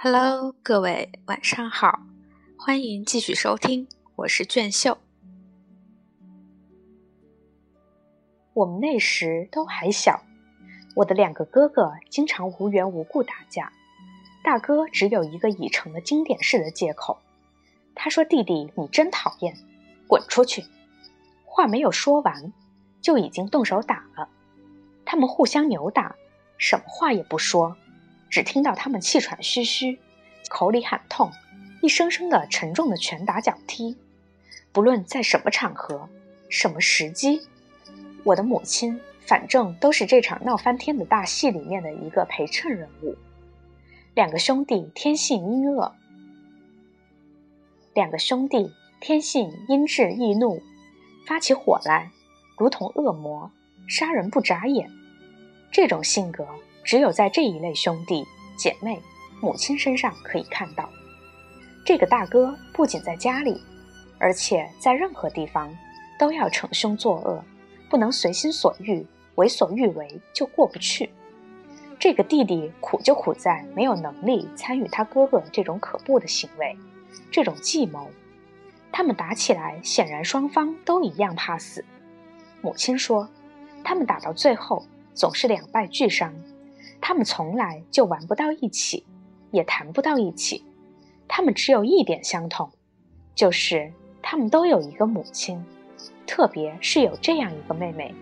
[0.00, 1.98] Hello，各位晚上好，
[2.56, 4.96] 欢迎继续收听，我是卷秀。
[8.54, 10.22] 我们那时都还小，
[10.94, 13.72] 我的两个哥哥经常无缘无故打架，
[14.44, 17.18] 大哥只有一个已成了经典式的借口，
[17.96, 19.56] 他说：“弟弟，你真讨厌，
[20.06, 20.64] 滚出去。”
[21.44, 22.52] 话没有说完，
[23.00, 24.28] 就已经动手打了。
[25.04, 26.14] 他们互相扭打，
[26.56, 27.76] 什么话也不说。
[28.30, 29.98] 只听到他们气喘吁吁，
[30.48, 31.32] 口里喊痛，
[31.82, 33.96] 一声声的沉重的拳打脚踢。
[34.72, 36.08] 不论在什么场合、
[36.48, 37.40] 什么时机，
[38.24, 43.16] 我的母亲反正都是这场闹翻天的大戏里面的一个陪衬人物。
[44.14, 45.94] 两个兄弟天性阴恶，
[47.94, 50.62] 两个兄弟天性阴质易怒，
[51.26, 52.10] 发起火来
[52.56, 53.50] 如同恶魔，
[53.88, 54.90] 杀人不眨眼。
[55.70, 56.46] 这种性格。
[56.88, 58.98] 只有在这一类兄弟姐妹、
[59.42, 60.88] 母亲身上可以看到。
[61.84, 63.62] 这个大哥不仅在家里，
[64.18, 65.70] 而且在任何地方
[66.18, 67.44] 都要逞凶作恶，
[67.90, 71.10] 不能随心所欲、为所欲为就过不去。
[71.98, 76.74] 这个弟弟苦就苦在没有能力参与他哥哥这种可怖的行为，
[77.30, 78.10] 这种计谋。
[78.90, 81.84] 他们打起来，显然双方都一样怕死。
[82.62, 83.28] 母亲说，
[83.84, 86.32] 他们打到最后总是两败俱伤。
[87.00, 89.06] 他们从来就玩不到一起，
[89.50, 90.64] 也谈不到一起。
[91.26, 92.70] 他们只有一点相同，
[93.34, 95.64] 就是他们都有一个母亲，
[96.26, 98.14] 特别是有这样一个妹妹。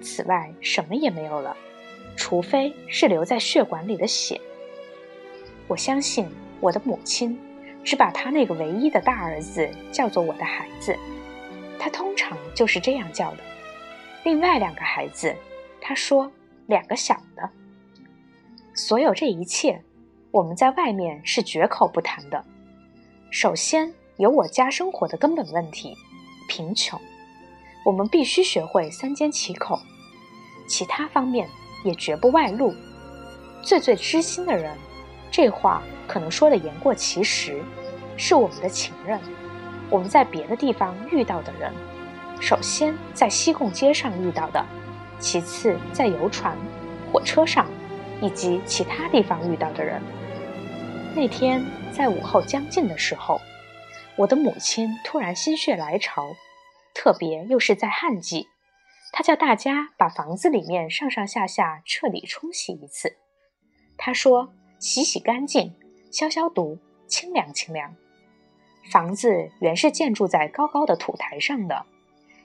[0.00, 1.56] 此外，什么也没有了，
[2.16, 4.40] 除非是留在血管里的血。
[5.68, 6.26] 我相信
[6.60, 7.38] 我的母亲
[7.84, 10.96] 只把她那个唯一的大儿子叫做我的孩子，
[11.78, 13.38] 她通常就是这样叫的。
[14.24, 15.34] 另外两个孩子，
[15.80, 16.30] 她说
[16.66, 17.48] 两个小的。
[18.80, 19.84] 所有这一切，
[20.30, 22.42] 我们在外面是绝口不谈的。
[23.30, 25.94] 首先有我家生活的根本问题——
[26.48, 26.98] 贫穷，
[27.84, 29.78] 我们必须学会三缄其口。
[30.66, 31.46] 其他方面
[31.84, 32.74] 也绝不外露。
[33.60, 34.74] 最最知心的人，
[35.30, 37.62] 这话可能说的言过其实，
[38.16, 39.20] 是我们的情人。
[39.90, 41.70] 我们在别的地方遇到的人，
[42.40, 44.64] 首先在西贡街上遇到的，
[45.18, 46.56] 其次在游船、
[47.12, 47.66] 火车上。
[48.20, 50.00] 以及其他地方遇到的人。
[51.14, 53.40] 那天在午后将近的时候，
[54.16, 56.34] 我的母亲突然心血来潮，
[56.94, 58.46] 特别又是在旱季，
[59.12, 63.16] 她叫大家把房子里面上上下下彻底冲洗一次。
[63.96, 65.74] 她说：“洗洗干净，
[66.12, 67.94] 消消毒，清凉清凉。”
[68.90, 71.84] 房子原是建筑在高高的土台上的，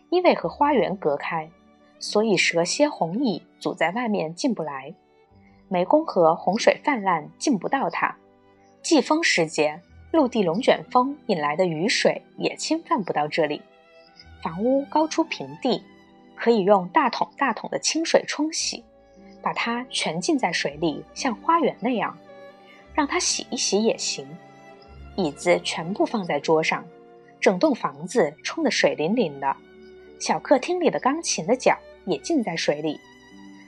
[0.10, 1.50] 因为和花园隔开，
[2.00, 4.94] 所以蛇蝎红蚁阻在外面进不来。
[5.70, 8.16] 湄公河洪水泛滥，进不到它；
[8.82, 9.82] 季风时节，
[10.12, 13.62] 陆地龙卷风引来的雨水也侵犯不到这里。
[14.44, 15.84] 房屋高出平地，
[16.36, 18.84] 可以用大桶大桶的清水冲洗，
[19.42, 22.16] 把它全浸在水里，像花园那样，
[22.94, 24.28] 让它洗一洗也行。
[25.16, 26.86] 椅子全部放在桌上，
[27.40, 29.56] 整栋房子冲得水淋淋的。
[30.20, 33.00] 小客厅里的钢琴的脚也浸在水里。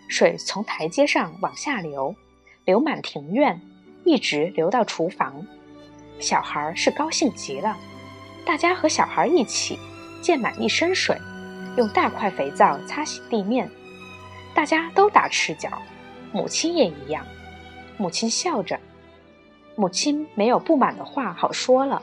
[0.08, 2.16] 水从台阶上往下流，
[2.66, 3.62] 流满庭院，
[4.06, 5.46] 一直流到厨房。
[6.20, 7.78] 小孩是高兴极了，
[8.46, 9.78] 大家和小孩一起
[10.22, 11.16] 溅满一身水，
[11.78, 13.70] 用大块肥皂擦洗地面。
[14.56, 15.82] 大家都打赤脚，
[16.32, 17.26] 母亲也一样。
[17.98, 18.80] 母亲笑着，
[19.76, 22.02] 母亲没有不满的话好说了。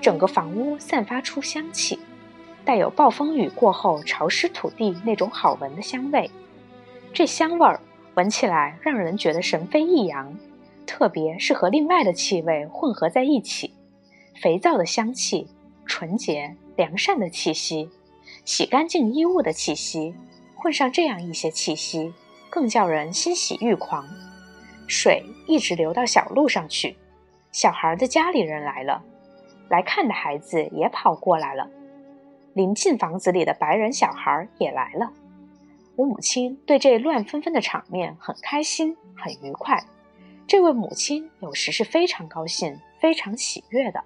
[0.00, 1.98] 整个房屋散发出香气，
[2.64, 6.30] 带有暴风雨过后潮湿土地那种好闻的香味。
[7.12, 7.80] 这香味儿
[8.14, 10.36] 闻起来让人觉得神飞异扬，
[10.86, 13.74] 特别是和另外的气味混合在一起，
[14.40, 15.48] 肥皂的香气、
[15.84, 17.90] 纯洁良善的气息、
[18.44, 20.14] 洗干净衣物的气息，
[20.54, 22.12] 混上这样一些气息，
[22.50, 24.06] 更叫人欣喜欲狂。
[24.86, 26.96] 水一直流到小路上去，
[27.50, 29.02] 小孩的家里人来了，
[29.68, 31.68] 来看的孩子也跑过来了，
[32.54, 35.10] 临近房子里的白人小孩也来了。
[35.98, 39.84] 我母亲对这乱纷纷的场面很开心，很愉快。
[40.46, 44.04] 这位母亲有时是非常高兴、非常喜悦的，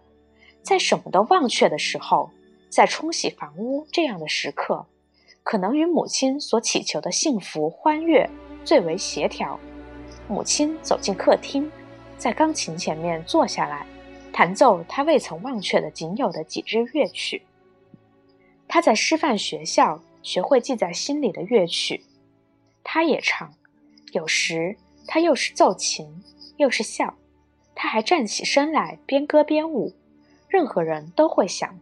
[0.62, 2.30] 在什么都忘却的时候，
[2.70, 4.86] 在冲洗房屋这样的时刻，
[5.42, 8.26] 可能与母亲所祈求的幸福欢悦
[8.64, 9.60] 最为协调。
[10.26, 11.70] 母亲走进客厅，
[12.16, 13.86] 在钢琴前面坐下来，
[14.32, 17.42] 弹奏她未曾忘却的仅有的几支乐曲。
[18.66, 20.00] 她在师范学校。
[20.22, 22.04] 学会记在心里的乐曲，
[22.84, 23.54] 他也唱。
[24.12, 24.76] 有时
[25.06, 26.22] 他又是奏琴，
[26.56, 27.16] 又是笑，
[27.74, 29.94] 他还站起身来，边歌边舞。
[30.48, 31.78] 任何人都会想，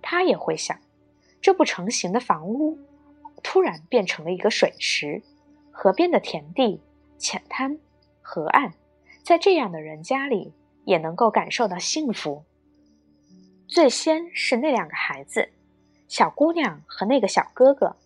[0.00, 0.78] 他也会想，
[1.42, 2.78] 这不成形的房屋
[3.42, 5.22] 突然变成了一个水池，
[5.70, 6.80] 河边的田地、
[7.18, 7.78] 浅滩、
[8.22, 8.72] 河岸，
[9.22, 10.54] 在这样的人家里
[10.84, 12.44] 也能够感受到幸福。
[13.68, 15.50] 最先是那两个孩子，
[16.14, 17.96] 小姑娘和那个小哥哥，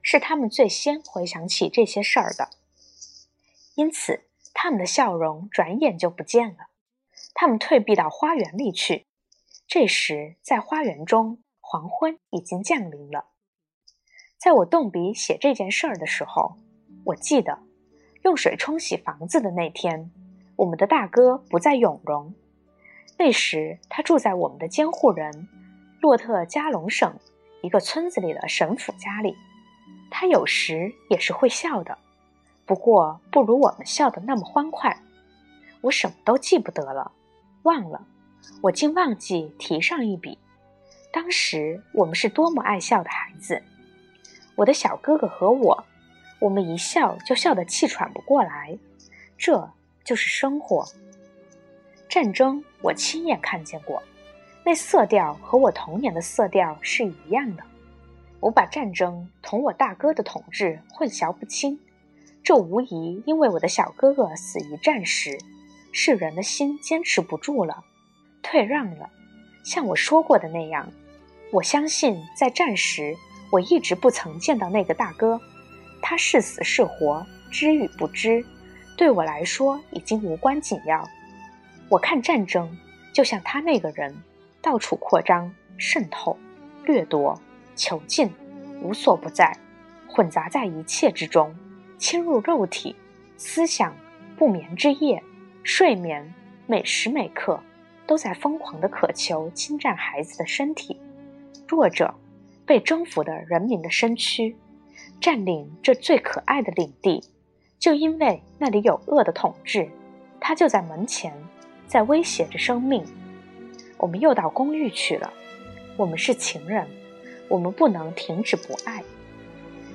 [0.00, 2.50] 是他们最先回想起这些事儿的。
[3.74, 4.22] 因此，
[4.54, 6.68] 他们的笑容转眼就不见了。
[7.34, 9.04] 他们退避到花园里去。
[9.66, 13.30] 这时，在花园中，黄昏已经降临了。
[14.38, 16.58] 在我动笔写这件事儿的时候，
[17.06, 17.58] 我记得
[18.22, 20.12] 用水冲洗房子的那天，
[20.54, 22.32] 我们的大哥不在永荣。
[23.18, 25.48] 那时，他住在我们的监护人
[26.00, 27.18] 洛特加隆省
[27.62, 29.36] 一个村子里的神父家里。
[30.10, 31.98] 他有时也是会笑的，
[32.64, 35.02] 不过不如我们笑得那么欢快。
[35.82, 37.12] 我什么都记不得了，
[37.62, 38.06] 忘了。
[38.62, 40.38] 我竟忘记提上一笔。
[41.12, 43.62] 当时我们是多么爱笑的孩子，
[44.54, 45.84] 我的小哥哥和我，
[46.38, 48.78] 我们一笑就笑得气喘不过来。
[49.36, 49.70] 这
[50.04, 50.86] 就是生活。
[52.08, 54.02] 战争我亲眼看见过，
[54.66, 57.62] 那色调和我童年的色调是一样的。
[58.40, 61.78] 我把战争同我大哥的统治混淆不清，
[62.42, 65.38] 这无疑因为我的小哥哥死于战时，
[65.92, 67.84] 世人的心坚持不住了。
[68.42, 69.08] 退让了，
[69.62, 70.90] 像我说过的那样，
[71.52, 73.14] 我相信在战时，
[73.52, 75.40] 我一直不曾见到那个大哥，
[76.02, 78.44] 他是死是活，知与不知，
[78.96, 81.08] 对我来说已经无关紧要。
[81.88, 82.76] 我看战争，
[83.12, 84.12] 就像他那个人，
[84.66, 86.36] 到处扩张、渗透、
[86.84, 87.40] 掠夺、
[87.76, 88.28] 囚禁，
[88.82, 89.56] 无所不在，
[90.08, 91.54] 混杂在一切之中，
[91.98, 92.96] 侵入肉体、
[93.36, 93.94] 思想、
[94.36, 95.22] 不眠之夜、
[95.62, 96.34] 睡眠，
[96.66, 97.60] 每时每刻。
[98.08, 101.00] 都在疯狂地渴求侵占孩子的身体，
[101.68, 102.14] 弱者
[102.64, 104.56] 被征服的人民的身躯，
[105.20, 107.22] 占领这最可爱的领地，
[107.78, 109.88] 就因为那里有恶的统治，
[110.40, 111.32] 他就在门前，
[111.86, 113.04] 在威胁着生命。
[113.98, 115.32] 我们又到公寓去了，
[115.96, 116.86] 我们是情人，
[117.48, 119.02] 我们不能停止不爱。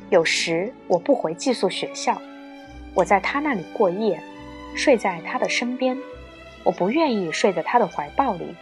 [0.09, 2.21] 有时我不回寄宿学校，
[2.93, 4.21] 我在他那里过夜，
[4.75, 5.97] 睡在他的身边。
[6.63, 8.55] 我不愿意睡在他的怀抱里，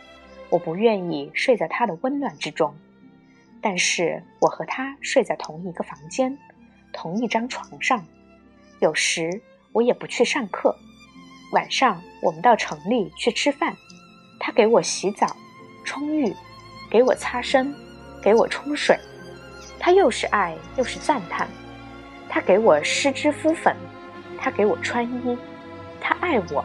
[0.49, 2.73] 我不愿意睡在他的温暖之中，
[3.61, 6.37] 但是我和他睡在同一个房间，
[6.93, 8.05] 同一张床上。
[8.79, 9.41] 有时
[9.73, 10.73] 我也不去上课，
[11.51, 13.75] 晚上我们到城里去吃饭，
[14.59, 15.37] 给我洗澡、
[15.85, 16.35] 冲浴，
[16.91, 17.73] 给我擦身，
[18.21, 18.99] 给我冲水。
[19.79, 21.47] 他又是爱又是赞叹，
[22.27, 23.73] 他给我施脂敷粉，
[24.37, 25.37] 他给我穿衣，
[26.01, 26.61] 他爱我。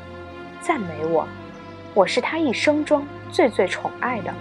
[0.60, 1.24] 赞美我，
[1.94, 4.34] 我是他一生中最最宠爱的。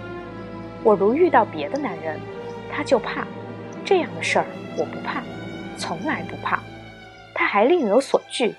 [0.82, 2.20] 我如遇到别的男人，
[2.72, 3.24] 他就怕。
[3.84, 4.46] 这样的事儿
[4.76, 5.22] 我不怕，
[5.78, 6.58] 从来不怕。
[7.36, 8.56] 他还另有所惧，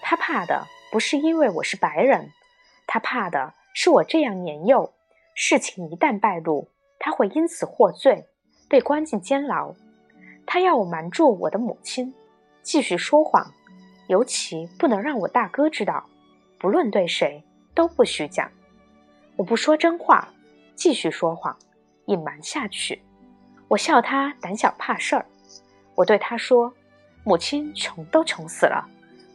[0.00, 2.30] 他怕的不是因为我是白人，
[2.86, 4.92] 他怕的是我这样年幼，
[5.36, 8.26] 事情一旦败露，他会因此获罪，
[8.68, 9.72] 被关进监牢。
[10.44, 12.12] 他要我瞒住我的母亲，
[12.60, 13.54] 继续说谎，
[14.08, 16.04] 尤其不能让我大哥知道。
[16.58, 18.50] 不论对谁都不许讲，
[19.36, 20.28] 我不说真话，
[20.74, 21.56] 继续说谎，
[22.06, 23.00] 隐瞒下去。
[23.68, 25.24] 我笑他胆小怕事儿。
[25.94, 26.74] 我对他说
[27.22, 28.84] ：“母亲穷都穷死了，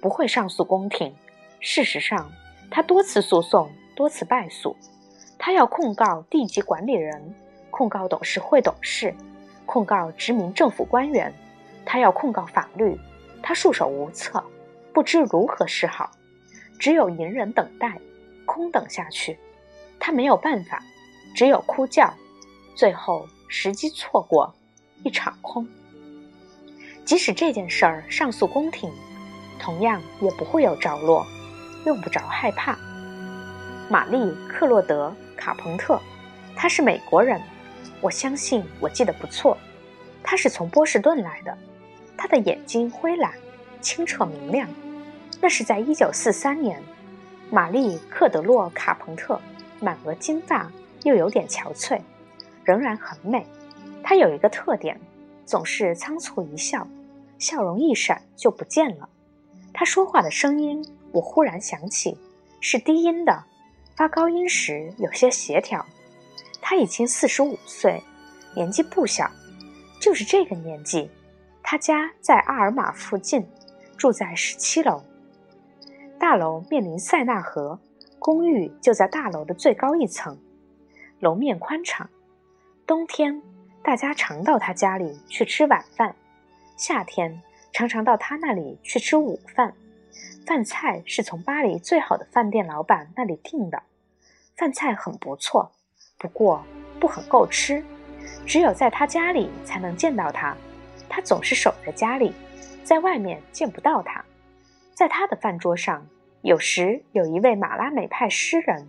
[0.02, 1.16] 不会上诉宫廷。
[1.62, 2.30] 事实上，
[2.70, 4.76] 他多次诉讼，多次败诉。
[5.38, 7.34] 他要控告地级管理人，
[7.70, 9.14] 控告董事会董事，
[9.66, 11.34] 控告殖民政府官员。
[11.86, 12.98] 他要控告法律，
[13.42, 14.44] 他束手无策，
[14.94, 16.12] 不知如何是好。”
[16.80, 17.98] 只有隐忍等待，
[18.46, 19.38] 空等下去，
[20.00, 20.84] 他没有办法，
[21.36, 22.14] 只有哭叫。
[22.76, 24.54] 最后时机错过，
[25.04, 25.66] 一场空。
[27.06, 28.92] 即使这件事儿上诉宫廷，
[29.60, 31.26] 同样也不会有着落，
[31.86, 32.78] 用不着害怕。
[33.94, 36.02] 玛丽·克洛德·卡彭特，
[36.56, 37.40] 他是美国人，
[38.02, 39.56] 我相信我记得不错。
[40.24, 41.56] 他是从波士顿来的，
[42.18, 43.32] 他的眼睛灰蓝，
[43.82, 44.68] 清澈明亮。
[45.40, 46.82] 那是在一九四三年，
[47.52, 49.40] 玛丽·克德洛卡彭特，
[49.80, 50.72] 满额金发，
[51.04, 52.02] 又有点憔悴，
[52.64, 53.46] 仍然很美。
[54.02, 55.00] 她有一个特点，
[55.46, 56.88] 总是仓促一笑，
[57.38, 59.08] 笑容一闪就不见了。
[59.72, 62.18] 她说话的声音，我忽然想起，
[62.60, 63.44] 是低音的，
[63.96, 65.86] 发高音时有些协调。
[66.62, 68.02] 他已经四十五岁，
[68.56, 69.30] 年纪不小，
[70.00, 71.12] 就是这个年纪。
[71.62, 73.46] 他家在阿尔玛附近，
[73.98, 75.04] 住在十七楼。
[76.18, 77.80] 大楼面临塞纳河，
[78.18, 80.38] 公寓就在大楼的最高一层，
[81.20, 82.10] 楼面宽敞。
[82.88, 83.42] 冬天，
[83.84, 86.14] 大家常到他家里去吃晚饭；
[86.78, 87.42] 夏天，
[87.74, 89.74] 常常到他那里去吃午饭。
[90.46, 93.82] 饭菜是从巴黎最好的饭店老板那里订的，
[94.56, 95.72] 饭菜很不错，
[96.18, 96.64] 不过
[97.00, 97.84] 不很够吃。
[98.46, 100.56] 只有在他家里才能见到他，
[101.10, 102.34] 他总是守在家里，
[102.84, 104.24] 在外面见不到他。
[104.94, 106.06] 在他的饭桌上，
[106.42, 108.88] 有时有一位马拉美派诗人，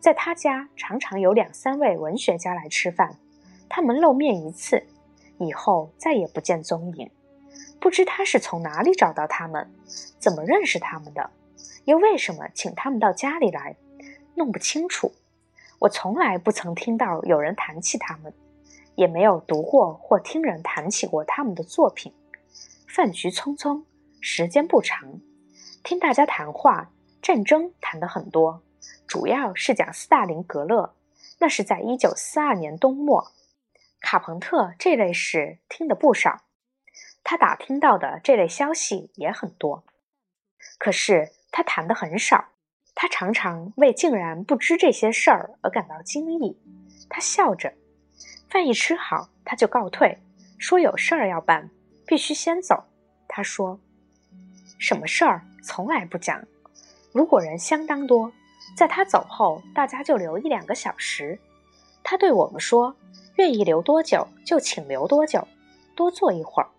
[0.00, 3.16] 在他家常常有两三位文学家来吃饭。
[3.68, 4.84] 他们露面一次，
[5.38, 7.10] 以后再也不见踪影。
[7.80, 9.72] 不知他是从哪里找到他们，
[10.18, 11.30] 怎么认识他们的，
[11.84, 13.76] 又为什么请他们到家里来，
[14.34, 15.12] 弄不清楚。
[15.78, 18.32] 我从来不曾听到有人谈起他们，
[18.96, 22.12] 也没有读过或听人谈起过他们的作品。
[22.88, 23.84] 饭局匆匆，
[24.20, 25.20] 时间不长，
[25.84, 26.90] 听大家谈话，
[27.22, 28.62] 战争谈得很多，
[29.06, 30.94] 主要是讲斯大林格勒。
[31.40, 33.30] 那是在一九四二年冬末。
[34.00, 36.42] 卡彭特这类事听得不少。
[37.30, 39.84] 他打听到的这类消息也很多，
[40.78, 42.46] 可是他谈的很少。
[42.94, 46.58] 他常常为竟然不知这些事儿而感到惊异。
[47.10, 47.74] 他笑着，
[48.48, 50.16] 饭一吃好，他就告退，
[50.58, 51.68] 说有事儿要办，
[52.06, 52.84] 必须先走。
[53.28, 53.78] 他说
[54.80, 56.42] ：“什么事儿从来不讲。
[57.12, 58.32] 如果人相当多，
[58.74, 61.38] 在他走后，大家就留一两个小时。
[62.02, 62.96] 他对我们说，
[63.36, 65.46] 愿意留多久就请留多久，
[65.94, 66.70] 多坐一会儿。”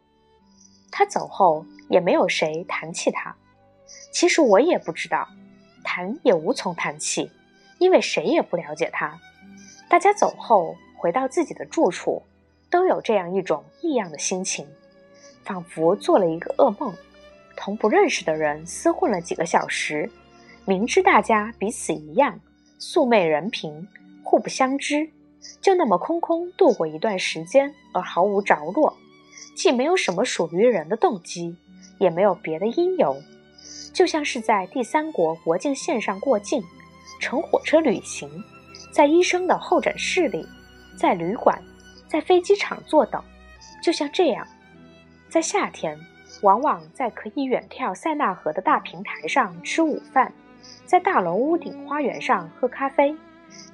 [0.99, 3.33] 他走后，也没有谁谈起他。
[4.11, 5.29] 其实我也不知道，
[5.81, 7.31] 谈也无从谈起，
[7.77, 9.17] 因为谁也不了解他。
[9.87, 12.21] 大家走后，回到自己的住处，
[12.69, 14.67] 都有这样一种异样的心情，
[15.45, 16.93] 仿佛做了一个噩梦，
[17.55, 20.11] 同不认识的人厮混了几个小时，
[20.65, 22.37] 明知大家彼此一样，
[22.77, 23.87] 素昧人平，
[24.21, 25.09] 互不相知，
[25.61, 28.97] 就那么空空度过一段时间，而毫无着落。
[29.59, 31.53] 既没有什么属于人的动机，
[31.97, 33.21] 也没有别的因由，
[33.93, 36.63] 就像是在第三国国境线上过境，
[37.19, 38.29] 乘火车旅行，
[38.93, 40.47] 在医生的候诊室里，
[40.97, 41.61] 在旅馆，
[42.07, 43.21] 在飞机场坐等，
[43.83, 44.47] 就像这样。
[45.27, 45.99] 在夏天，
[46.41, 50.31] 往往在可以远眺塞纳河的大平台上吃午饭，
[50.85, 53.13] 在大楼屋顶花园上喝咖啡，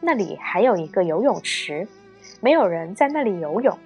[0.02, 1.88] 那里还有一个游泳池，
[2.42, 3.78] 没有人在那里游泳。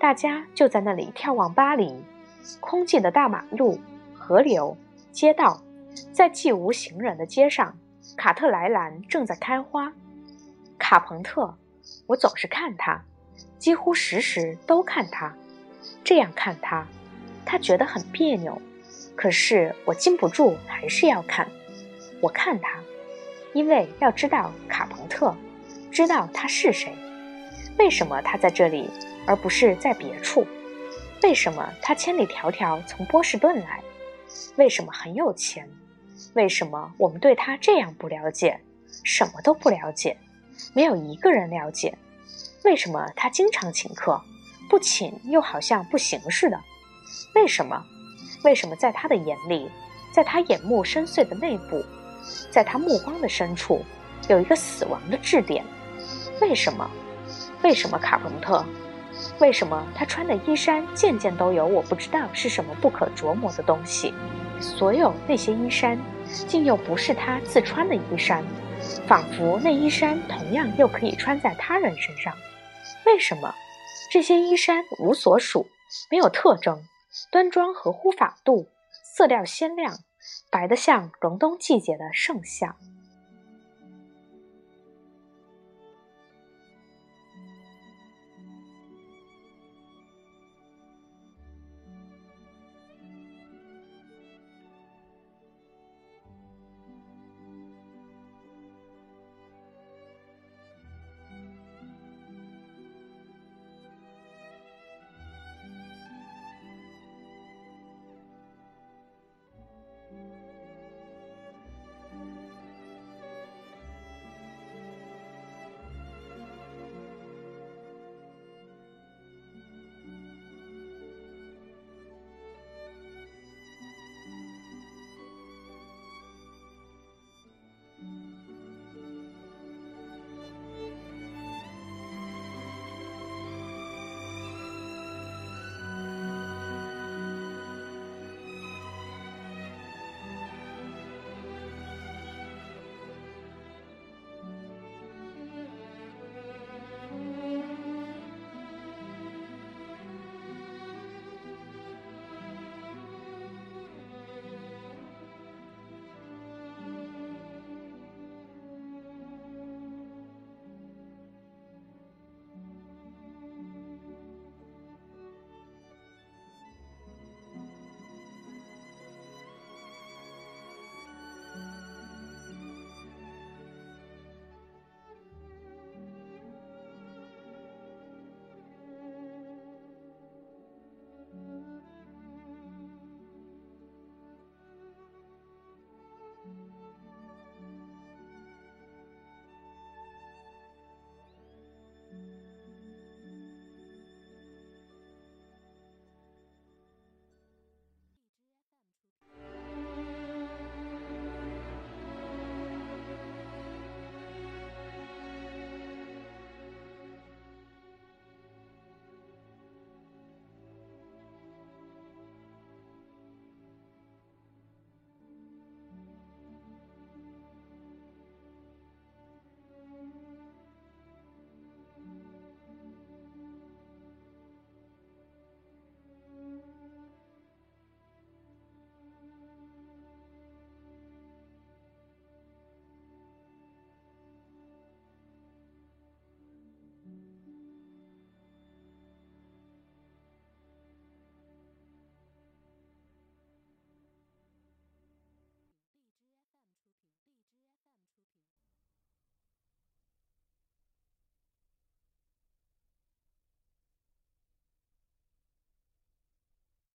[0.00, 1.94] 大家就在那里眺望巴黎，
[2.58, 3.78] 空寂的大马路、
[4.14, 4.74] 河流、
[5.12, 5.62] 街道，
[6.10, 7.76] 在既无行人的街上，
[8.16, 9.92] 卡特莱兰正在开花。
[10.78, 11.54] 卡彭特，
[12.06, 13.04] 我总是看他，
[13.58, 15.34] 几乎时时都看他，
[16.02, 16.86] 这样看他，
[17.44, 18.58] 他觉得很别扭，
[19.14, 21.46] 可是我禁不住还是要看。
[22.22, 22.80] 我看他，
[23.52, 25.36] 因为要知道卡彭特，
[25.90, 26.96] 知道他是谁，
[27.78, 28.88] 为什么他在这里。
[29.30, 30.44] 而不是在别处。
[31.22, 33.80] 为什么他千里迢迢从波士顿来？
[34.56, 35.70] 为什么很有钱？
[36.34, 38.60] 为什么我们对他这样不了解，
[39.04, 40.16] 什么都不了解，
[40.74, 41.96] 没有一个人了解？
[42.64, 44.20] 为什么他经常请客，
[44.68, 46.60] 不请又好像不行似的？
[47.36, 47.80] 为什么？
[48.42, 49.70] 为什么在他的眼里，
[50.12, 51.84] 在他眼目深邃的内部，
[52.50, 53.84] 在他目光的深处，
[54.28, 55.64] 有一个死亡的质点？
[56.40, 56.90] 为什么？
[57.62, 58.64] 为什么卡彭特？
[59.40, 64.12] 为什么他穿的衣衫件件都有我不知道是什么不可琢磨的东西？
[64.60, 65.98] 所有那些衣衫，
[66.46, 68.44] 竟又不是他自穿的衣衫，
[69.06, 72.34] 仿佛那衣衫同样又可以穿在他人身上。
[73.06, 73.54] 为什么
[74.12, 75.66] 这些衣衫无所属，
[76.10, 76.82] 没有特征，
[77.32, 78.68] 端庄合乎法度，
[79.16, 79.94] 色调鲜亮，
[80.50, 82.76] 白得像隆冬季节的盛夏？